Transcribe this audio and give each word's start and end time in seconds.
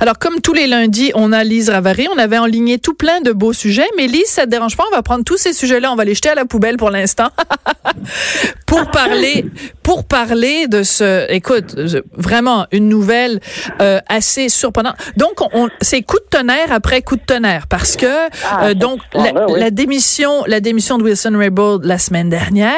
Alors, 0.00 0.18
comme 0.18 0.40
tous 0.40 0.52
les 0.54 0.66
lundis, 0.66 1.12
on 1.14 1.32
a 1.32 1.44
Lise 1.44 1.70
Ravary. 1.70 2.06
On 2.14 2.18
avait 2.18 2.38
enligné 2.38 2.78
tout 2.78 2.94
plein 2.94 3.20
de 3.20 3.32
beaux 3.32 3.52
sujets. 3.52 3.86
Mais 3.96 4.06
Lise, 4.06 4.26
ça 4.26 4.44
te 4.44 4.50
dérange 4.50 4.76
pas? 4.76 4.84
On 4.92 4.94
va 4.96 5.02
prendre 5.02 5.24
tous 5.24 5.36
ces 5.36 5.52
sujets-là. 5.52 5.92
On 5.92 5.96
va 5.96 6.04
les 6.04 6.14
jeter 6.14 6.30
à 6.30 6.34
la 6.34 6.44
poubelle 6.44 6.76
pour 6.76 6.90
l'instant. 6.90 7.28
pour 8.66 8.90
parler, 8.90 9.44
pour 9.82 10.04
parler 10.04 10.66
de 10.68 10.82
ce, 10.82 11.30
écoute, 11.32 11.74
vraiment 12.14 12.66
une 12.72 12.88
nouvelle 12.88 13.40
euh, 13.80 14.00
assez 14.08 14.48
surprenante. 14.48 14.96
Donc, 15.16 15.40
on, 15.54 15.68
c'est 15.80 16.02
coup 16.02 16.18
de 16.18 16.28
tonnerre 16.38 16.70
après 16.72 17.02
coup 17.02 17.16
de 17.16 17.22
tonnerre 17.22 17.66
parce 17.66 17.96
que 17.96 18.06
Ah, 18.44 18.66
euh, 18.68 18.74
donc 18.74 19.00
la, 19.14 19.32
la 19.56 19.70
démission, 19.70 20.44
la 20.46 20.60
démission 20.60 20.98
de 20.98 21.04
Wilson 21.04 21.32
Raybould 21.36 21.84
la 21.84 21.98
semaine 21.98 22.28
dernière. 22.28 22.74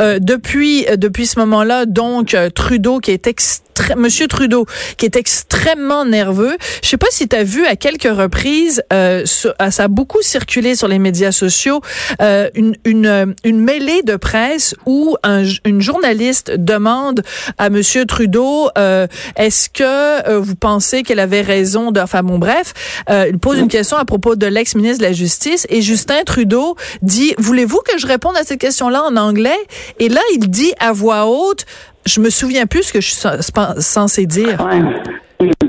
Euh, 0.00 0.18
depuis 0.20 0.86
euh, 0.88 0.96
depuis 0.96 1.26
ce 1.26 1.38
moment-là, 1.40 1.86
donc 1.86 2.34
euh, 2.34 2.50
Trudeau 2.50 2.98
qui 2.98 3.10
est 3.12 3.26
extré- 3.26 3.62
Monsieur 3.96 4.28
Trudeau 4.28 4.66
qui 4.96 5.06
est 5.06 5.16
extrêmement 5.16 6.04
nerveux. 6.04 6.56
Je 6.82 6.88
sais 6.88 6.96
pas 6.96 7.06
si 7.10 7.28
tu 7.28 7.36
as 7.36 7.44
vu 7.44 7.66
à 7.66 7.76
quelques 7.76 8.02
reprises, 8.04 8.82
euh, 8.92 9.24
ah, 9.58 9.70
ça 9.70 9.84
a 9.84 9.88
beaucoup 9.88 10.22
circulé 10.22 10.74
sur 10.74 10.88
les 10.88 10.98
médias 10.98 11.32
sociaux, 11.32 11.80
euh, 12.20 12.48
une, 12.54 12.76
une, 12.84 13.06
euh, 13.06 13.26
une 13.44 13.60
mêlée 13.60 14.02
de 14.02 14.16
presse 14.16 14.74
où 14.86 15.16
un, 15.22 15.44
une 15.64 15.80
journaliste 15.80 16.52
demande 16.56 17.22
à 17.58 17.70
Monsieur 17.70 18.04
Trudeau, 18.06 18.70
euh, 18.78 19.06
est-ce 19.36 19.68
que 19.68 20.28
euh, 20.28 20.40
vous 20.40 20.56
pensez 20.56 21.02
qu'elle 21.02 21.18
avait 21.20 21.42
raison 21.42 21.90
de, 21.90 22.00
enfin 22.00 22.22
bon 22.22 22.38
bref, 22.38 22.74
euh, 23.08 23.26
il 23.28 23.38
pose 23.38 23.58
une 23.58 23.68
question 23.68 23.96
à 23.96 24.04
propos 24.04 24.36
de 24.36 24.46
l'ex-ministre 24.46 24.98
de 24.98 25.04
la 25.04 25.12
Justice 25.12 25.66
et 25.68 25.82
Justin 25.82 26.22
Trudeau 26.24 26.76
dit, 27.02 27.34
voulez-vous 27.38 27.80
que 27.86 27.98
je 27.98 28.06
réponde 28.06 28.36
à 28.36 28.44
cette 28.44 28.60
question-là 28.60 29.02
en 29.04 29.16
anglais? 29.16 29.58
Et 29.98 30.08
là, 30.08 30.20
il 30.34 30.50
dit 30.50 30.72
à 30.78 30.92
voix 30.92 31.26
haute, 31.26 31.64
je 32.06 32.20
me 32.20 32.30
souviens 32.30 32.66
plus 32.66 32.84
ce 32.84 32.92
que 32.92 33.00
je 33.00 33.10
suis 33.10 33.16
cen- 33.16 33.80
censé 33.80 34.26
dire. 34.26 34.58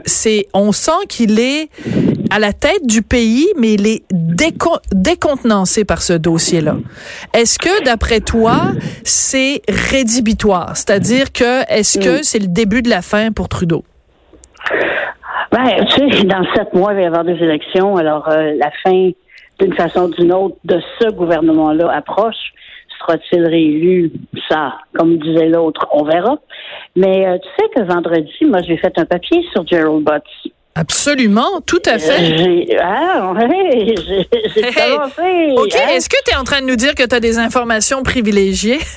C'est, 0.05 0.47
on 0.53 0.71
sent 0.73 1.05
qu'il 1.07 1.39
est 1.39 1.69
à 2.29 2.39
la 2.39 2.51
tête 2.51 2.85
du 2.85 3.01
pays, 3.01 3.47
mais 3.57 3.73
il 3.75 3.87
est 3.87 4.03
décon- 4.11 4.79
décontenancé 4.91 5.85
par 5.85 6.01
ce 6.01 6.13
dossier-là. 6.13 6.75
Est-ce 7.33 7.57
que, 7.57 7.83
d'après 7.83 8.19
toi, 8.19 8.71
c'est 9.03 9.61
rédhibitoire? 9.69 10.75
C'est-à-dire 10.75 11.31
que, 11.31 11.61
est-ce 11.71 11.99
que 11.99 12.21
c'est 12.23 12.39
le 12.39 12.47
début 12.47 12.81
de 12.81 12.89
la 12.89 13.01
fin 13.01 13.31
pour 13.31 13.47
Trudeau? 13.47 13.85
Ben, 15.51 15.85
tu 15.89 16.09
sais, 16.11 16.23
dans 16.23 16.45
sept 16.55 16.73
mois, 16.73 16.93
il 16.93 16.95
va 16.97 17.01
y 17.01 17.05
avoir 17.05 17.23
des 17.23 17.33
élections. 17.35 17.97
Alors, 17.97 18.27
euh, 18.29 18.53
la 18.57 18.71
fin, 18.83 19.11
d'une 19.59 19.73
façon 19.75 20.03
ou 20.05 20.09
d'une 20.13 20.31
autre, 20.33 20.55
de 20.65 20.81
ce 20.99 21.09
gouvernement-là 21.11 21.91
approche. 21.93 22.53
Sera-t-il 23.01 23.45
réélu? 23.45 24.11
Ça, 24.49 24.73
comme 24.97 25.17
disait 25.17 25.49
l'autre, 25.49 25.87
on 25.91 26.03
verra. 26.03 26.37
Mais 26.95 27.25
euh, 27.27 27.37
tu 27.37 27.49
sais 27.59 27.69
que 27.75 27.81
vendredi, 27.83 28.31
moi, 28.45 28.59
j'ai 28.67 28.77
fait 28.77 28.93
un 28.97 29.05
papier 29.05 29.43
sur 29.53 29.65
Gerald 29.67 30.03
Butts. 30.03 30.51
Absolument, 30.75 31.59
tout 31.65 31.81
à 31.85 31.99
fait. 31.99 32.37
J'ai, 32.37 32.77
ah, 32.81 33.33
ouais, 33.33 33.93
j'ai, 33.97 34.61
Hey, 34.63 34.95
commencé. 34.95 35.53
OK, 35.57 35.75
hein? 35.75 35.89
est-ce 35.93 36.07
que 36.07 36.15
tu 36.25 36.31
es 36.33 36.37
en 36.37 36.45
train 36.45 36.61
de 36.61 36.67
nous 36.67 36.77
dire 36.77 36.95
que 36.95 37.03
tu 37.05 37.13
as 37.13 37.19
des 37.19 37.37
informations 37.39 38.03
privilégiées? 38.03 38.79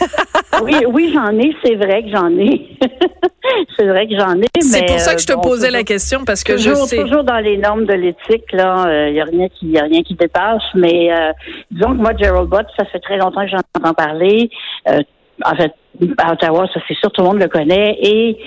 Oui, 0.62 0.76
oui, 0.86 1.10
j'en 1.12 1.36
ai, 1.36 1.52
c'est 1.64 1.74
vrai 1.74 2.04
que 2.04 2.10
j'en 2.10 2.30
ai. 2.38 2.68
c'est 3.76 3.86
vrai 3.86 4.06
que 4.06 4.18
j'en 4.18 4.34
ai, 4.34 4.46
mais. 4.56 4.60
C'est 4.60 4.86
pour 4.86 4.98
ça 4.98 5.14
que 5.14 5.20
je 5.20 5.26
te 5.26 5.32
euh, 5.32 5.36
bon, 5.36 5.42
posais 5.42 5.70
la 5.70 5.82
question, 5.82 6.24
parce 6.24 6.44
que 6.44 6.52
toujours, 6.52 6.76
je 6.76 6.82
sais. 6.82 6.96
toujours 6.96 7.24
dans 7.24 7.38
les 7.38 7.56
normes 7.56 7.86
de 7.86 7.94
l'éthique, 7.94 8.52
là, 8.52 9.08
il 9.08 9.14
y 9.14 9.20
a 9.20 9.24
rien 9.24 9.48
qui, 9.48 9.68
y 9.68 9.78
a 9.78 9.84
rien 9.84 10.02
qui 10.02 10.14
dépasse. 10.14 10.62
Mais 10.74 11.12
euh, 11.12 11.32
disons 11.70 11.90
que 11.90 12.02
moi, 12.02 12.12
Gerald 12.16 12.48
Butts, 12.48 12.68
ça 12.78 12.84
fait 12.86 13.00
très 13.00 13.16
longtemps 13.16 13.44
que 13.44 13.50
j'en 13.50 13.60
entends 13.76 13.94
parler. 13.94 14.50
Euh, 14.88 15.02
en 15.44 15.54
fait, 15.56 15.72
à 16.18 16.32
Ottawa, 16.32 16.66
ça 16.72 16.80
c'est 16.86 16.94
sûr, 16.94 17.10
tout 17.12 17.22
le 17.22 17.28
monde 17.28 17.40
le 17.40 17.48
connaît. 17.48 17.96
Et 18.00 18.38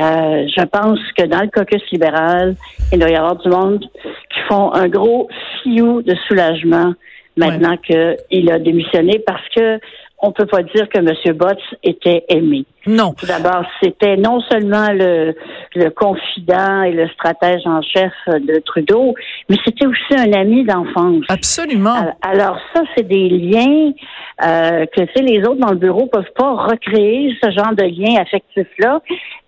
euh, 0.00 0.46
je 0.48 0.64
pense 0.64 0.98
que 1.16 1.24
dans 1.26 1.42
le 1.42 1.48
caucus 1.48 1.82
libéral, 1.90 2.54
il 2.92 2.98
doit 2.98 3.10
y 3.10 3.16
avoir 3.16 3.36
du 3.36 3.48
monde 3.48 3.80
qui 3.80 4.40
font 4.48 4.72
un 4.72 4.88
gros 4.88 5.28
fiou 5.62 6.02
de 6.02 6.14
soulagement 6.28 6.94
maintenant 7.36 7.76
qu'il 7.78 8.52
a 8.52 8.58
démissionné 8.58 9.18
parce 9.26 9.46
que 9.54 9.78
on 10.22 10.30
peut 10.30 10.46
pas 10.46 10.62
dire 10.62 10.88
que 10.88 10.98
M. 10.98 11.36
Butts 11.36 11.78
était 11.82 12.24
aimé. 12.28 12.64
Non. 12.86 13.12
Tout 13.18 13.26
d'abord, 13.26 13.64
c'était 13.82 14.16
non 14.16 14.40
seulement 14.40 14.88
le, 14.92 15.34
le 15.74 15.90
confident 15.90 16.82
et 16.82 16.92
le 16.92 17.08
stratège 17.08 17.62
en 17.66 17.82
chef 17.82 18.12
de 18.28 18.60
Trudeau, 18.60 19.14
mais 19.48 19.56
c'était 19.64 19.86
aussi 19.86 20.14
un 20.16 20.32
ami 20.32 20.64
d'enfance. 20.64 21.24
Absolument. 21.28 22.14
Alors, 22.22 22.56
ça, 22.72 22.82
c'est 22.96 23.06
des 23.06 23.28
liens 23.28 23.92
euh, 24.44 24.86
que 24.86 25.02
tu 25.02 25.12
sais, 25.14 25.22
les 25.22 25.40
autres 25.40 25.60
dans 25.60 25.72
le 25.72 25.76
bureau 25.76 26.06
peuvent 26.06 26.32
pas 26.36 26.52
recréer 26.52 27.36
ce 27.42 27.50
genre 27.50 27.74
de 27.74 27.84
lien 27.84 28.20
affectif-là. 28.20 29.00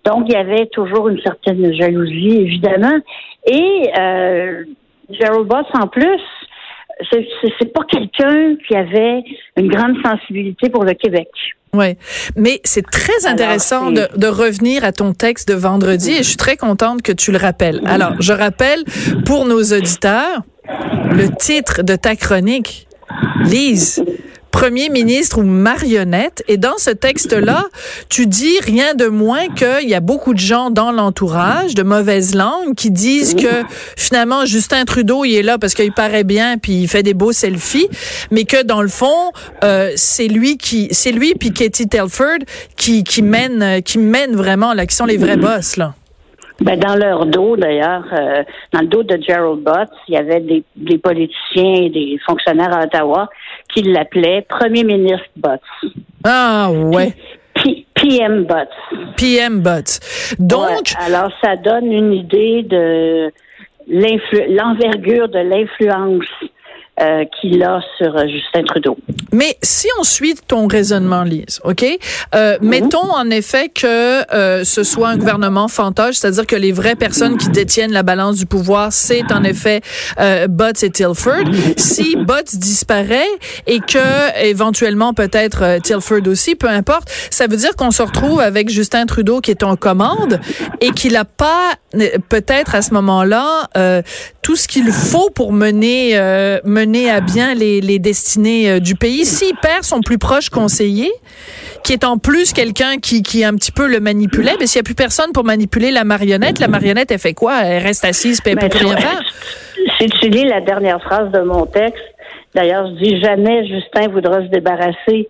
Donc, 0.05 0.25
il 0.27 0.33
y 0.33 0.37
avait 0.37 0.67
toujours 0.67 1.07
une 1.07 1.19
certaine 1.21 1.73
jalousie, 1.73 2.37
évidemment. 2.41 2.97
Et 3.47 3.91
euh, 3.97 4.63
Gerald 5.09 5.47
Butts, 5.47 5.73
en 5.73 5.87
plus, 5.87 6.21
c'est- 7.11 7.73
pas 7.73 7.83
quelqu'un 7.89 8.55
qui 8.67 8.75
avait 8.75 9.21
une 9.57 9.67
grande 9.69 9.95
sensibilité 10.03 10.69
pour 10.69 10.83
le 10.83 10.93
Québec. 10.93 11.27
Ouais, 11.73 11.97
mais 12.37 12.61
c'est 12.63 12.85
très 12.89 13.25
Alors, 13.25 13.33
intéressant 13.33 13.91
de, 13.91 14.07
de 14.15 14.27
revenir 14.27 14.85
à 14.85 14.93
ton 14.93 15.11
texte 15.13 15.49
de 15.49 15.55
vendredi 15.55 16.11
et 16.11 16.17
je 16.17 16.23
suis 16.23 16.37
très 16.37 16.55
contente 16.55 17.01
que 17.01 17.11
tu 17.11 17.31
le 17.33 17.37
rappelles. 17.37 17.81
Alors, 17.85 18.13
je 18.21 18.31
rappelle 18.31 18.83
pour 19.25 19.45
nos 19.45 19.61
auditeurs 19.61 20.43
le 21.11 21.27
titre 21.37 21.83
de 21.83 21.95
ta 21.97 22.15
chronique, 22.15 22.87
Lise. 23.43 24.03
Premier 24.55 24.87
ministre 24.87 25.39
ou 25.39 25.43
marionnette. 25.43 26.41
Et 26.47 26.55
dans 26.55 26.77
ce 26.77 26.89
texte-là, 26.89 27.65
tu 28.07 28.25
dis 28.25 28.57
rien 28.61 28.93
de 28.93 29.07
moins 29.07 29.49
qu'il 29.49 29.89
y 29.89 29.93
a 29.93 29.99
beaucoup 29.99 30.33
de 30.33 30.39
gens 30.39 30.69
dans 30.69 30.93
l'entourage, 30.93 31.75
de 31.75 31.83
mauvaise 31.83 32.33
langue, 32.33 32.73
qui 32.73 32.89
disent 32.89 33.35
que 33.35 33.65
finalement 33.97 34.45
Justin 34.45 34.85
Trudeau, 34.85 35.25
il 35.25 35.35
est 35.35 35.43
là 35.43 35.57
parce 35.57 35.73
qu'il 35.73 35.91
paraît 35.91 36.23
bien 36.23 36.57
puis 36.57 36.83
il 36.83 36.87
fait 36.87 37.03
des 37.03 37.13
beaux 37.13 37.33
selfies, 37.33 37.89
mais 38.31 38.45
que 38.45 38.63
dans 38.63 38.81
le 38.81 38.87
fond, 38.87 39.33
euh, 39.65 39.91
c'est 39.97 40.29
lui 40.29 40.57
qui, 40.57 40.87
c'est 40.91 41.11
lui 41.11 41.33
puis 41.35 41.51
Katie 41.51 41.89
Telford 41.89 42.39
qui 42.77 43.03
qui 43.03 43.23
mène, 43.23 43.81
qui 43.83 43.99
mène 43.99 44.37
vraiment 44.37 44.73
là, 44.73 44.85
qui 44.85 44.95
sont 44.95 45.05
les 45.05 45.17
vrais 45.17 45.35
boss 45.35 45.75
là. 45.75 45.95
Ben, 46.61 46.79
dans 46.79 46.95
leur 46.95 47.25
dos, 47.25 47.57
d'ailleurs, 47.57 48.05
euh, 48.13 48.43
dans 48.71 48.79
le 48.79 48.87
dos 48.87 49.03
de 49.03 49.19
Gerald 49.21 49.59
Butts, 49.59 49.91
il 50.07 50.13
y 50.13 50.17
avait 50.17 50.39
des, 50.39 50.63
des 50.77 50.97
politiciens 50.97 51.89
des 51.89 52.17
fonctionnaires 52.25 52.73
à 52.73 52.85
Ottawa 52.85 53.29
qui 53.75 53.83
l'appelaient 53.83 54.45
Premier 54.47 54.83
ministre 54.83 55.27
Butts. 55.35 55.91
Ah 56.23 56.69
ouais, 56.71 57.13
P- 57.55 57.85
PM 57.93 58.45
Butts. 58.45 59.13
PM 59.17 59.61
Butts. 59.61 59.99
Donc 60.39 60.61
Ouais, 60.69 60.75
alors, 61.05 61.29
ça 61.43 61.55
donne 61.57 61.91
une 61.91 62.13
idée 62.13 62.63
de 62.63 63.31
l'envergure 63.87 65.27
de 65.29 65.39
l'influence 65.39 66.25
euh, 67.01 67.25
qu'il 67.39 67.61
a 67.63 67.81
sur 67.97 68.15
euh, 68.15 68.27
Justin 68.27 68.63
Trudeau. 68.63 68.97
Mais 69.35 69.57
si 69.61 69.87
on 69.99 70.03
suit 70.03 70.35
ton 70.47 70.67
raisonnement, 70.67 71.23
Lise, 71.23 71.59
OK? 71.65 71.85
Euh, 72.33 72.57
Mettons 72.61 73.11
en 73.13 73.29
effet 73.29 73.67
que 73.67 74.33
euh, 74.33 74.63
ce 74.63 74.83
soit 74.83 75.09
un 75.09 75.17
gouvernement 75.17 75.67
fantoche, 75.67 76.15
c'est-à-dire 76.15 76.47
que 76.47 76.55
les 76.55 76.71
vraies 76.71 76.95
personnes 76.95 77.37
qui 77.37 77.49
détiennent 77.49 77.91
la 77.91 78.03
balance 78.03 78.37
du 78.37 78.45
pouvoir, 78.45 78.93
c'est 78.93 79.29
en 79.33 79.43
effet 79.43 79.81
euh, 80.19 80.47
Butts 80.47 80.83
et 80.83 80.89
Tilford. 80.89 81.43
Si 81.75 82.15
Butts 82.15 82.55
disparaît 82.55 83.27
et 83.67 83.79
que 83.79 84.41
éventuellement 84.41 85.13
peut-être 85.13 85.63
euh, 85.63 85.79
Tilford 85.79 86.27
aussi, 86.27 86.55
peu 86.55 86.69
importe, 86.69 87.09
ça 87.29 87.47
veut 87.47 87.57
dire 87.57 87.75
qu'on 87.75 87.91
se 87.91 88.01
retrouve 88.01 88.39
avec 88.39 88.69
Justin 88.69 89.05
Trudeau 89.05 89.41
qui 89.41 89.51
est 89.51 89.63
en 89.63 89.75
commande 89.75 90.39
et 90.79 90.91
qu'il 90.91 91.13
n'a 91.13 91.25
pas 91.25 91.73
euh, 91.95 92.17
peut-être 92.29 92.75
à 92.75 92.81
ce 92.81 92.93
moment-là 92.93 93.69
euh, 93.77 94.01
tout 94.41 94.55
ce 94.55 94.67
qu'il 94.67 94.91
faut 94.91 95.29
pour 95.29 95.51
mener 95.51 96.11
euh, 96.13 96.59
mener 96.63 97.09
à 97.09 97.19
bien 97.19 97.53
les, 97.53 97.81
les 97.81 97.99
destinées 97.99 98.79
du 98.79 98.95
pays. 98.95 99.24
S'il 99.25 99.55
perd 99.57 99.83
son 99.83 100.01
plus 100.01 100.17
proche 100.17 100.49
conseiller, 100.49 101.11
qui 101.83 101.93
est 101.93 102.03
en 102.03 102.17
plus 102.17 102.53
quelqu'un 102.53 102.97
qui, 102.97 103.21
qui 103.21 103.43
un 103.43 103.53
petit 103.55 103.71
peu 103.71 103.87
le 103.87 103.99
manipulait, 103.99 104.55
mais 104.59 104.67
s'il 104.67 104.79
n'y 104.79 104.85
a 104.85 104.87
plus 104.87 104.95
personne 104.95 105.31
pour 105.33 105.43
manipuler 105.43 105.91
la 105.91 106.03
marionnette, 106.03 106.59
la 106.59 106.67
marionnette, 106.67 107.11
elle 107.11 107.19
fait 107.19 107.33
quoi? 107.33 107.61
Elle 107.63 107.83
reste 107.83 108.05
assise 108.05 108.41
puis 108.41 108.51
elle 108.53 108.59
peut 108.59 108.67
Ben, 108.67 108.87
rien 108.87 108.97
faire. 108.97 109.21
Si 109.99 110.07
tu 110.07 110.29
lis 110.29 110.45
la 110.45 110.61
dernière 110.61 111.01
phrase 111.01 111.31
de 111.31 111.41
mon 111.41 111.65
texte, 111.65 112.03
d'ailleurs, 112.53 112.87
je 112.87 113.03
dis 113.03 113.21
jamais 113.21 113.67
Justin 113.67 114.07
voudra 114.09 114.41
se 114.41 114.47
débarrasser 114.47 115.29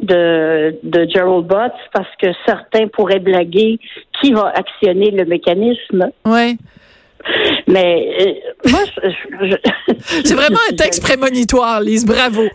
de, 0.00 0.76
de 0.82 1.06
Gerald 1.08 1.46
Butts 1.46 1.72
parce 1.92 2.08
que 2.20 2.28
certains 2.46 2.88
pourraient 2.88 3.20
blaguer 3.20 3.78
qui 4.20 4.32
va 4.32 4.52
actionner 4.54 5.10
le 5.10 5.24
mécanisme. 5.24 6.10
Ouais. 6.24 6.56
Mais 7.66 8.08
euh, 8.20 8.70
moi, 8.70 8.80
je, 9.02 9.46
je- 9.50 9.94
C'est 10.24 10.34
vraiment 10.34 10.58
un 10.70 10.74
texte 10.74 11.02
prémonitoire, 11.02 11.80
Lise. 11.80 12.04
Bravo. 12.04 12.42
Euh, 12.42 12.48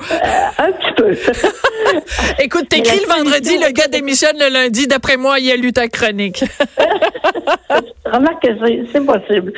un 0.57 0.71
petit 0.71 0.93
peu. 0.95 1.11
Écoute, 2.43 2.69
t'écris 2.69 2.99
la 3.07 3.15
le 3.17 3.23
vendredi, 3.23 3.57
le 3.57 3.71
gars 3.71 3.87
démissionne 3.87 4.37
le 4.39 4.51
lundi. 4.53 4.87
D'après 4.87 5.17
moi, 5.17 5.39
il 5.39 5.51
a 5.51 5.55
lu 5.55 5.71
ta 5.73 5.87
chronique. 5.87 6.43
Remarque 8.05 8.41
que 8.43 8.49
c'est- 8.65 8.83
c'est 8.91 9.05
possible. 9.05 9.53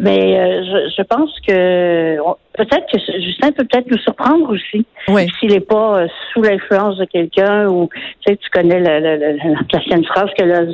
Mais 0.00 0.38
euh, 0.38 0.62
je, 0.64 0.94
je 0.96 1.02
pense 1.02 1.30
que 1.46 2.18
on- 2.20 2.36
peut-être 2.54 2.86
que 2.92 2.98
Justin 3.22 3.52
peut 3.52 3.64
peut-être 3.64 3.90
nous 3.90 3.98
surprendre 3.98 4.48
aussi. 4.50 4.84
Oui. 5.08 5.28
S'il 5.38 5.50
n'est 5.52 5.60
pas 5.60 5.98
euh, 6.00 6.06
sous 6.32 6.42
l'influence 6.42 6.96
de 6.98 7.04
quelqu'un 7.04 7.66
ou 7.68 7.88
tu 7.92 8.32
sais, 8.32 8.36
tu 8.36 8.50
connais 8.50 8.80
le, 8.80 9.00
le- 9.00 9.38
l'ancienne 9.72 10.04
phrase 10.04 10.30
que 10.36 10.44
le 10.44 10.68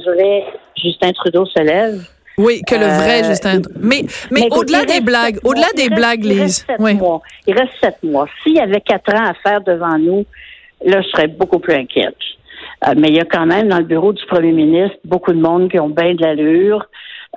Justin 0.82 1.12
Trudeau 1.12 1.44
se 1.46 1.62
lève. 1.62 2.00
Oui, 2.44 2.60
que 2.66 2.74
le 2.74 2.86
vrai 2.86 3.22
Euh, 3.24 3.28
Justin. 3.28 3.60
Mais, 3.80 4.02
mais, 4.30 4.48
au-delà 4.50 4.84
des 4.84 5.00
blagues, 5.00 5.38
au-delà 5.44 5.66
des 5.76 5.82
reste- 5.88 5.94
blagues, 5.94 6.24
il 6.24 6.32
reste 6.40 6.42
Lise. 6.42 6.64
sept 6.66 6.76
Oui. 6.80 6.94
mois. 6.94 7.20
Il 7.46 7.54
reste 7.58 7.72
sept 7.82 7.96
mois. 8.02 8.26
S'il 8.42 8.54
y 8.54 8.60
avait 8.60 8.80
quatre 8.80 9.12
ans 9.14 9.24
à 9.24 9.34
faire 9.34 9.60
devant 9.60 9.98
nous, 9.98 10.24
là, 10.84 11.00
je 11.02 11.08
serais 11.08 11.28
beaucoup 11.28 11.58
plus 11.58 11.74
inquiète. 11.74 12.16
Euh, 12.86 12.94
mais 12.96 13.08
il 13.08 13.16
y 13.16 13.20
a 13.20 13.24
quand 13.26 13.46
même 13.46 13.68
dans 13.68 13.78
le 13.78 13.84
bureau 13.84 14.12
du 14.12 14.24
premier 14.26 14.52
ministre 14.52 14.96
beaucoup 15.04 15.32
de 15.32 15.40
monde 15.40 15.70
qui 15.70 15.78
ont 15.78 15.90
bien 15.90 16.14
de 16.14 16.22
l'allure. 16.22 16.86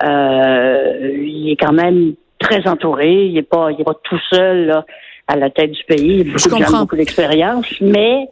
Euh, 0.02 1.10
il 1.22 1.50
est 1.52 1.56
quand 1.56 1.72
même 1.72 2.14
très 2.38 2.66
entouré. 2.68 3.26
Il 3.26 3.36
est 3.38 3.42
pas, 3.42 3.68
il 3.70 3.80
est 3.80 3.84
pas 3.84 3.98
tout 4.02 4.18
seul 4.32 4.66
là, 4.66 4.84
à 5.28 5.36
la 5.36 5.50
tête 5.50 5.72
du 5.72 5.84
pays. 5.84 6.20
Il 6.20 6.20
a 6.20 6.24
beaucoup 6.24 6.38
Je 6.38 6.44
de 6.44 6.50
gens, 6.50 6.56
comprends. 6.58 6.78
beaucoup 6.80 6.96
d'expérience. 6.96 7.66
Mais 7.80 8.28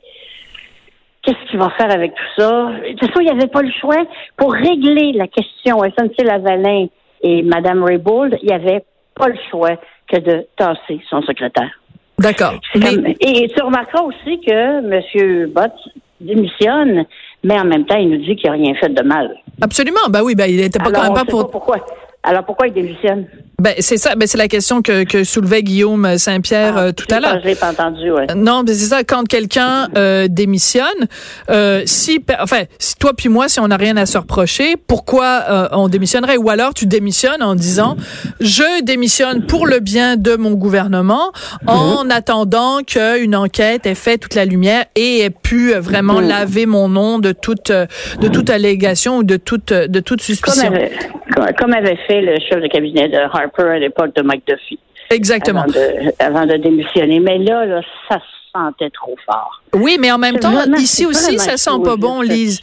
qu'est-ce 1.23 1.51
qu'il 1.51 1.59
va 1.59 1.71
faire 1.71 1.91
avec 1.91 2.15
tout 2.15 2.41
ça? 2.41 2.51
De 2.83 2.91
toute 2.91 3.01
façon, 3.09 3.21
il 3.21 3.25
n'y 3.25 3.31
avait 3.31 3.47
pas 3.49 3.63
le 3.63 3.71
choix. 3.81 3.97
Pour 4.37 4.53
régler 4.53 5.13
la 5.13 5.27
question 5.27 5.79
SNC-Lavalin 5.83 6.87
et 7.23 7.43
Mme 7.43 7.85
Raybould, 7.85 8.39
il 8.43 8.49
n'y 8.49 8.55
avait 8.55 8.85
pas 9.15 9.29
le 9.29 9.37
choix 9.51 9.77
que 10.11 10.19
de 10.19 10.47
tasser 10.57 11.01
son 11.09 11.23
secrétaire. 11.23 11.71
D'accord. 12.19 12.55
Mais, 12.75 13.17
Et 13.21 13.49
tu 13.49 13.63
remarqueras 13.63 14.03
aussi 14.05 14.41
que 14.41 14.51
M. 14.53 15.51
Bott 15.51 15.73
démissionne, 16.21 17.05
mais 17.43 17.59
en 17.59 17.65
même 17.65 17.85
temps, 17.85 17.97
il 17.97 18.11
nous 18.11 18.19
dit 18.19 18.37
qu'il 18.37 18.49
n'a 18.51 18.57
rien 18.57 18.75
fait 18.75 18.89
de 18.91 19.03
mal. 19.03 19.35
absolument. 19.61 20.01
Ben 20.09 20.23
oui, 20.23 20.35
ben 20.35 20.47
il 20.49 20.61
était 20.61 20.79
pas 20.79 20.87
Alors, 20.87 21.03
quand 21.03 21.15
même 21.15 21.25
pas 21.25 21.31
pour. 21.31 21.51
pourquoi. 21.51 21.79
Alors, 22.25 22.45
pourquoi 22.45 22.69
il 22.69 22.73
démissionne? 22.73 23.27
Ben 23.61 23.75
c'est 23.79 23.97
ça. 23.97 24.17
Ben 24.17 24.27
c'est 24.27 24.39
la 24.39 24.49
question 24.49 24.83
que, 24.83 25.05
que 25.05 25.23
soulevait 25.23 25.63
Guillaume 25.63 26.19
Saint-Pierre 26.19 26.77
euh, 26.79 26.91
tout 26.91 27.07
à 27.11 27.21
l'heure. 27.21 27.39
Je 27.43 27.49
l'ai 27.49 27.55
pas 27.55 27.71
entendu, 27.71 28.11
ouais. 28.11 28.27
Non, 28.35 28.65
mais 28.67 28.75
c'est 28.75 28.87
ça. 28.87 29.05
Quand 29.05 29.23
quelqu'un 29.25 29.89
euh, 29.97 30.27
démissionne, 30.29 31.07
euh, 31.51 31.83
si, 31.85 32.25
enfin, 32.41 32.63
si 32.81 32.97
toi 32.97 33.13
puis 33.17 33.29
moi, 33.29 33.49
si 33.49 33.61
on 33.61 33.69
n'a 33.69 33.77
rien 33.77 33.97
à 33.97 34.07
se 34.07 34.19
reprocher, 34.19 34.75
pourquoi 34.77 35.45
euh, 35.49 35.69
on 35.73 35.89
démissionnerait? 35.89 36.39
Ou 36.39 36.51
alors 36.51 36.75
tu 36.75 36.87
démissionnes 36.87 37.43
en 37.43 37.55
disant, 37.55 37.97
je 38.41 38.83
démissionne 38.83 39.47
pour 39.47 39.67
le 39.67 39.79
bien 39.79 40.17
de 40.17 40.35
mon 40.35 40.53
gouvernement, 40.53 41.33
en 41.67 42.11
attendant 42.11 42.83
qu'une 42.85 43.37
enquête 43.37 43.87
ait 43.87 43.95
fait 43.95 44.19
toute 44.19 44.35
la 44.35 44.45
lumière 44.45 44.87
et 44.97 45.21
ait 45.21 45.31
pu 45.31 45.73
euh, 45.73 45.81
vraiment 45.81 46.21
laver 46.21 46.67
mon 46.67 46.89
nom 46.89 47.21
de 47.21 47.31
toute 47.31 47.71
euh, 47.71 47.87
de 48.21 48.27
toute 48.29 48.51
allégation 48.51 49.19
ou 49.19 49.23
de 49.23 49.37
toute 49.37 49.73
de 49.73 50.01
toute 50.01 50.19
Comme 50.21 50.27
suspicion. 50.27 50.67
avait, 50.67 50.91
comme, 51.33 51.47
comme 51.59 51.73
avait 51.75 51.99
fait 52.09 52.12
le 52.21 52.39
chef 52.41 52.61
de 52.61 52.67
cabinet 52.69 53.09
de 53.09 53.17
Harper 53.17 53.63
à 53.63 53.79
l'époque 53.79 54.15
de 54.15 54.23
Duffy. 54.47 54.79
Exactement. 55.11 55.61
Avant 55.63 55.73
de, 55.73 56.23
avant 56.23 56.47
de 56.47 56.57
démissionner. 56.57 57.21
Mais 57.21 57.39
là, 57.39 57.65
là, 57.67 57.81
ça 58.09 58.19
se 58.19 58.42
sentait 58.55 58.91
trop 58.91 59.17
fort. 59.27 59.63
Oui, 59.75 59.97
mais 59.99 60.13
en 60.13 60.19
même 60.19 60.39
temps, 60.39 60.53
vraiment- 60.53 60.77
ici 60.77 61.07
aussi, 61.07 61.39
ça 61.39 61.57
sent 61.57 61.71
pas 61.83 61.97
bon, 61.97 62.21
Lise. 62.21 62.61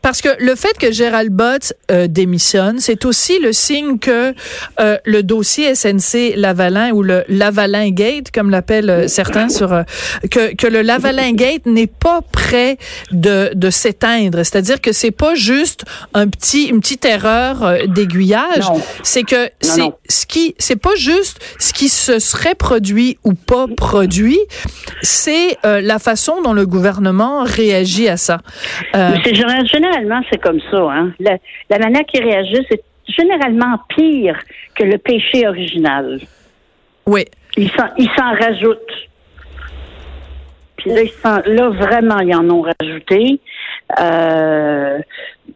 Parce 0.00 0.20
que 0.22 0.28
le 0.38 0.54
fait 0.54 0.78
que 0.78 0.92
Gérald 0.92 1.32
Bott 1.32 1.72
euh, 1.90 2.06
démissionne, 2.06 2.78
c'est 2.78 3.04
aussi 3.04 3.40
le 3.40 3.52
signe 3.52 3.98
que 3.98 4.32
euh, 4.78 4.98
le 5.04 5.22
dossier 5.24 5.74
SNC 5.74 6.34
Lavalin 6.36 6.92
ou 6.92 7.02
le 7.02 7.24
Lavalin 7.28 7.90
Gate, 7.90 8.30
comme 8.30 8.50
l'appellent 8.50 8.90
euh, 8.90 9.08
certains 9.08 9.48
sur 9.48 9.82
que 10.30 10.54
que 10.54 10.66
le 10.68 10.82
Lavalin 10.82 11.32
Gate 11.32 11.66
n'est 11.66 11.88
pas 11.88 12.20
prêt 12.22 12.78
de 13.10 13.50
de 13.54 13.70
s'éteindre. 13.70 14.38
C'est-à-dire 14.38 14.80
que 14.80 14.92
c'est 14.92 15.10
pas 15.10 15.34
juste 15.34 15.84
un 16.14 16.28
petit 16.28 16.66
une 16.66 16.80
petite 16.80 17.04
erreur 17.04 17.74
d'aiguillage. 17.88 18.66
C'est 19.02 19.24
que 19.24 19.50
c'est 19.60 19.90
ce 20.08 20.26
qui 20.26 20.54
c'est 20.58 20.76
pas 20.76 20.94
juste 20.94 21.40
ce 21.58 21.72
qui 21.72 21.88
se 21.88 22.20
serait 22.20 22.54
produit 22.54 23.18
ou 23.24 23.34
pas 23.34 23.66
produit, 23.76 24.38
c'est 25.16 25.56
euh, 25.64 25.80
la 25.80 25.98
façon 25.98 26.42
dont 26.42 26.52
le 26.52 26.66
gouvernement 26.66 27.42
réagit 27.44 28.08
à 28.08 28.16
ça. 28.16 28.38
Euh, 28.94 29.10
c'est 29.24 29.34
généralement, 29.34 30.20
c'est 30.30 30.40
comme 30.40 30.60
ça. 30.70 30.78
Hein. 30.90 31.12
La, 31.18 31.38
la 31.70 31.78
manière 31.78 32.04
qu'ils 32.04 32.22
réagissent 32.22 32.70
est 32.70 32.84
généralement 33.08 33.78
pire 33.88 34.38
que 34.74 34.84
le 34.84 34.98
péché 34.98 35.46
original. 35.46 36.20
oui. 37.06 37.24
Ils 37.58 37.70
s'en, 37.70 38.34
rajoutent. 38.38 39.08
Puis 40.76 40.90
là, 40.90 41.02
ils 41.02 41.54
là, 41.54 41.70
vraiment, 41.70 42.18
ils 42.18 42.34
en 42.34 42.50
ont 42.50 42.66
rajouté. 42.78 43.40
Euh, 43.98 44.98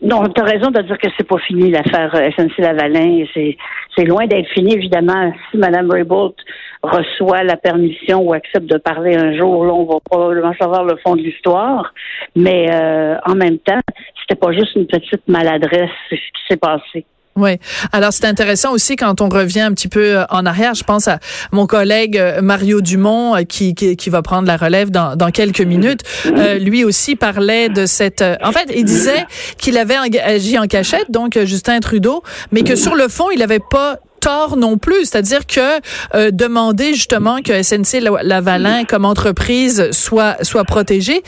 non, 0.02 0.26
tu 0.28 0.40
as 0.40 0.44
raison 0.44 0.70
de 0.70 0.80
dire 0.82 0.96
que 0.98 1.08
c'est 1.16 1.26
pas 1.26 1.38
fini 1.38 1.70
l'affaire 1.70 2.14
euh, 2.14 2.30
SNC-Lavalin. 2.30 3.24
C'est, 3.34 3.56
c'est 3.96 4.04
loin 4.04 4.26
d'être 4.26 4.48
fini, 4.48 4.74
évidemment. 4.74 5.32
Si 5.50 5.58
Mme 5.58 5.90
Raybould 5.90 6.34
reçoit 6.82 7.42
la 7.42 7.56
permission 7.56 8.22
ou 8.22 8.32
accepte 8.32 8.66
de 8.66 8.78
parler 8.78 9.16
un 9.16 9.36
jour, 9.36 9.66
là, 9.66 9.74
on 9.74 9.84
va 9.84 9.98
probablement 10.00 10.54
savoir 10.58 10.84
le 10.84 10.96
fond 11.04 11.16
de 11.16 11.22
l'histoire. 11.22 11.92
Mais 12.34 12.68
euh, 12.72 13.16
en 13.26 13.34
même 13.34 13.58
temps, 13.58 13.80
c'était 14.20 14.40
pas 14.40 14.52
juste 14.52 14.74
une 14.76 14.86
petite 14.86 15.26
maladresse, 15.28 15.90
ce 16.08 16.14
qui 16.14 16.42
s'est 16.48 16.56
passé. 16.56 17.04
Oui. 17.36 17.58
Alors, 17.92 18.12
c'est 18.12 18.24
intéressant 18.24 18.72
aussi 18.72 18.96
quand 18.96 19.20
on 19.20 19.28
revient 19.28 19.60
un 19.60 19.72
petit 19.72 19.88
peu 19.88 20.18
euh, 20.18 20.24
en 20.30 20.44
arrière. 20.46 20.74
Je 20.74 20.82
pense 20.82 21.06
à 21.06 21.20
mon 21.52 21.66
collègue 21.66 22.18
euh, 22.18 22.42
Mario 22.42 22.80
Dumont 22.80 23.36
euh, 23.36 23.42
qui, 23.42 23.74
qui, 23.74 24.10
va 24.10 24.22
prendre 24.22 24.48
la 24.48 24.56
relève 24.56 24.90
dans, 24.90 25.14
dans 25.14 25.30
quelques 25.30 25.60
minutes. 25.60 26.00
Lui 26.60 26.84
aussi 26.84 27.14
parlait 27.14 27.68
de 27.68 27.86
cette... 27.86 28.22
en 28.42 28.50
fait, 28.50 28.72
il 28.74 28.84
disait 28.84 29.26
qu'il 29.56 29.78
avait 29.78 29.96
agi 30.20 30.58
en 30.58 30.66
cachette, 30.66 31.10
donc 31.10 31.38
Justin 31.44 31.78
Trudeau, 31.78 32.22
mais 32.50 32.64
que 32.64 32.74
sur 32.74 32.96
le 32.96 33.06
fond, 33.08 33.30
il 33.30 33.38
n'avait 33.38 33.60
pas 33.60 33.98
tort 34.20 34.56
non 34.56 34.76
plus, 34.76 35.06
c'est-à-dire 35.06 35.46
que 35.46 36.30
demander 36.30 36.94
justement 36.94 37.40
que 37.40 37.62
SNC 37.62 38.00
Lavalin 38.22 38.84
comme 38.84 39.04
entreprise 39.04 39.90
soit 39.92 40.42
soit 40.42 40.64
protégée, 40.64 41.22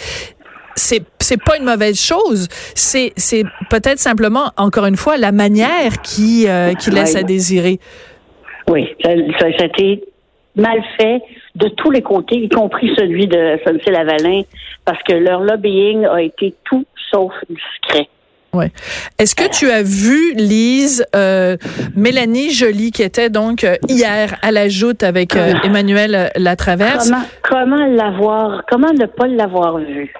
c'est 0.74 1.02
c'est 1.20 1.42
pas 1.42 1.56
une 1.56 1.64
mauvaise 1.64 2.00
chose. 2.00 2.48
C'est 2.74 3.12
c'est 3.16 3.44
peut-être 3.70 3.98
simplement 3.98 4.52
encore 4.56 4.86
une 4.86 4.96
fois 4.96 5.16
la 5.16 5.32
manière 5.32 6.00
qui 6.02 6.46
euh, 6.48 6.74
qui 6.74 6.90
laisse 6.90 7.16
à 7.16 7.22
désirer. 7.22 7.78
Oui, 8.68 8.88
ça, 9.02 9.10
ça, 9.38 9.46
ça 9.58 9.64
a 9.64 9.66
été 9.66 10.04
mal 10.56 10.82
fait 10.98 11.20
de 11.54 11.68
tous 11.68 11.90
les 11.90 12.02
côtés, 12.02 12.36
y 12.36 12.48
compris 12.48 12.90
celui 12.96 13.26
de 13.26 13.58
SNC-Lavalin, 13.64 14.42
parce 14.84 15.02
que 15.02 15.12
leur 15.12 15.40
lobbying 15.40 16.04
a 16.06 16.22
été 16.22 16.54
tout 16.64 16.84
sauf 17.10 17.32
discret. 17.48 18.08
Ouais. 18.52 18.70
Est-ce 19.18 19.34
que 19.34 19.48
tu 19.48 19.70
as 19.70 19.82
vu 19.82 20.34
Lise 20.34 21.06
euh, 21.16 21.56
Mélanie 21.96 22.50
Joly 22.50 22.90
qui 22.90 23.02
était 23.02 23.30
donc 23.30 23.64
euh, 23.64 23.76
hier 23.88 24.36
à 24.42 24.50
la 24.50 24.68
joute 24.68 25.02
avec 25.02 25.36
euh, 25.36 25.54
Emmanuel 25.64 26.14
euh, 26.14 26.28
Latraverse? 26.36 27.10
Comment, 27.10 27.24
comment 27.42 27.86
l'avoir, 27.86 28.62
comment 28.70 28.92
ne 28.92 29.06
pas 29.06 29.26
l'avoir 29.26 29.78
vu? 29.78 30.12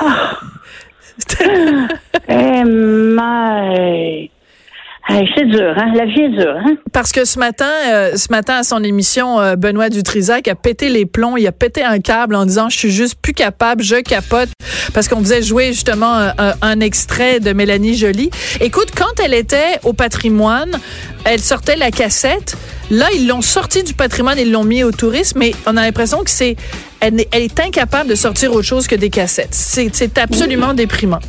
Eh, 5.12 5.24
c'est 5.36 5.46
dur, 5.46 5.74
hein? 5.76 5.92
La 5.94 6.04
vie 6.04 6.20
est 6.20 6.28
dure, 6.28 6.54
hein? 6.56 6.76
Parce 6.92 7.10
que 7.10 7.24
ce 7.24 7.38
matin, 7.38 7.70
euh, 7.90 8.14
à 8.48 8.62
son 8.62 8.84
émission, 8.84 9.40
euh, 9.40 9.56
Benoît 9.56 9.88
Dutrisac 9.88 10.46
a 10.46 10.54
pété 10.54 10.88
les 10.88 11.04
plombs, 11.04 11.36
il 11.36 11.46
a 11.46 11.52
pété 11.52 11.82
un 11.82 11.98
câble 11.98 12.36
en 12.36 12.46
disant 12.46 12.68
je 12.68 12.76
suis 12.76 12.90
juste 12.90 13.16
plus 13.20 13.32
capable, 13.32 13.82
je 13.82 13.96
capote 13.96 14.50
parce 14.94 15.08
qu'on 15.08 15.20
faisait 15.20 15.42
jouer 15.42 15.72
justement 15.72 16.30
un, 16.62 16.80
extrait 16.80 17.40
de 17.40 17.52
Mélanie 17.52 17.96
Joly. 17.96 18.30
Écoute, 18.60 18.90
quand 18.96 19.20
elle 19.22 19.34
était 19.34 19.78
au 19.84 19.92
patrimoine, 19.92 20.78
elle 21.24 21.40
sortait 21.40 21.76
la 21.76 21.90
cassette. 21.90 22.56
Là, 22.90 23.06
ils 23.14 23.28
l'ont 23.28 23.42
sortie 23.42 23.84
du 23.84 23.94
patrimoine, 23.94 24.38
ils 24.38 24.50
l'ont 24.50 24.64
mis 24.64 24.82
au 24.82 24.90
tourisme, 24.90 25.38
mais 25.38 25.52
on 25.66 25.76
a 25.76 25.82
l'impression 25.82 26.24
que 26.24 26.30
c'est 26.30 26.56
elle, 27.00 27.20
est 27.20 27.60
incapable 27.60 28.10
de 28.10 28.14
sortir 28.14 28.52
autre 28.52 28.66
chose 28.66 28.86
que 28.86 28.94
des 28.94 29.10
cassettes. 29.10 29.54
C'est 29.54 30.18
absolument 30.18 30.74
déprimant. 30.74 31.20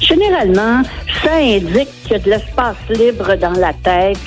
Généralement, 0.00 0.82
ça 1.22 1.36
indique 1.36 1.88
qu'il 2.02 2.12
y 2.12 2.14
a 2.14 2.18
de 2.18 2.30
l'espace 2.30 2.76
libre 2.90 3.36
dans 3.36 3.52
la 3.52 3.72
tête. 3.72 4.18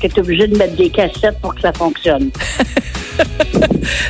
Que 0.00 0.06
tu 0.06 0.16
es 0.16 0.20
obligé 0.20 0.46
de 0.46 0.56
mettre 0.56 0.74
des 0.74 0.88
cassettes 0.88 1.38
pour 1.42 1.54
que 1.54 1.60
ça 1.60 1.72
fonctionne. 1.72 2.30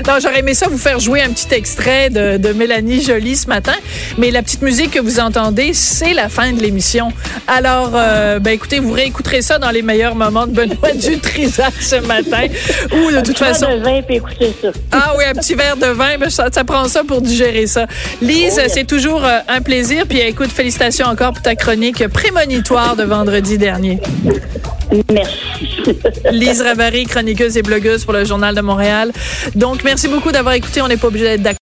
Non, 0.06 0.14
j'aurais 0.20 0.40
aimé 0.40 0.54
ça 0.54 0.68
vous 0.68 0.78
faire 0.78 0.98
jouer 0.98 1.22
un 1.22 1.30
petit 1.30 1.54
extrait 1.54 2.10
de, 2.10 2.36
de 2.36 2.52
Mélanie 2.52 3.02
Jolie 3.02 3.36
ce 3.36 3.46
matin, 3.46 3.74
mais 4.18 4.30
la 4.30 4.42
petite 4.42 4.62
musique 4.62 4.90
que 4.92 4.98
vous 4.98 5.20
entendez, 5.20 5.72
c'est 5.74 6.12
la 6.12 6.28
fin 6.28 6.52
de 6.52 6.60
l'émission. 6.60 7.12
Alors, 7.46 7.92
euh, 7.94 8.38
ben 8.38 8.52
écoutez, 8.52 8.78
vous 8.80 8.92
réécouterez 8.92 9.42
ça 9.42 9.58
dans 9.58 9.70
les 9.70 9.82
meilleurs 9.82 10.14
moments 10.14 10.46
de 10.46 10.52
Benoît 10.52 10.92
Dutrisac 10.94 11.74
ce 11.80 11.96
matin, 11.96 12.46
ou 12.92 13.12
de 13.12 13.20
toute 13.20 13.38
façon. 13.38 13.78
de 13.78 13.82
vin 13.82 14.02
puis 14.02 14.16
écoutez 14.16 14.52
ça. 14.60 14.68
Ah 14.90 15.12
oui, 15.16 15.24
un 15.24 15.34
petit 15.34 15.54
verre 15.54 15.76
de 15.76 15.86
vin, 15.86 16.18
ben, 16.18 16.30
ça, 16.30 16.48
ça 16.52 16.64
prend 16.64 16.88
ça 16.88 17.04
pour 17.04 17.20
digérer 17.22 17.66
ça. 17.66 17.86
Lise, 18.20 18.60
Oh, 18.62 18.68
c'est 18.68 18.86
toujours 18.86 19.24
euh, 19.24 19.38
un 19.48 19.60
plaisir. 19.60 20.04
Puis 20.08 20.20
écoute, 20.20 20.50
félicitations 20.50 21.06
encore 21.06 21.32
pour 21.32 21.42
ta 21.42 21.54
chronique 21.54 22.06
prémonitoire 22.08 22.96
de 22.96 23.04
vendredi 23.04 23.58
dernier. 23.58 24.00
Merci. 25.12 25.36
Lise 26.32 26.62
Ravary, 26.62 27.04
chroniqueuse 27.06 27.56
et 27.56 27.62
blogueuse 27.62 28.04
pour 28.04 28.12
le 28.12 28.24
Journal 28.24 28.54
de 28.54 28.60
Montréal. 28.60 29.12
Donc, 29.54 29.84
merci 29.84 30.08
beaucoup 30.08 30.32
d'avoir 30.32 30.54
écouté. 30.54 30.80
On 30.82 30.88
n'est 30.88 30.96
pas 30.96 31.08
obligé 31.08 31.24
d'être 31.24 31.42
d'accord. 31.42 31.58